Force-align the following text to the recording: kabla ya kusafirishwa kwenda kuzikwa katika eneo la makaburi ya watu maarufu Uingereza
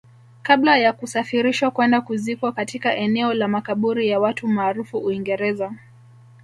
kabla 0.43 0.77
ya 0.77 0.93
kusafirishwa 0.93 1.71
kwenda 1.71 2.01
kuzikwa 2.01 2.51
katika 2.51 2.95
eneo 2.95 3.33
la 3.33 3.47
makaburi 3.47 4.09
ya 4.09 4.19
watu 4.19 4.47
maarufu 4.47 4.97
Uingereza 4.97 5.73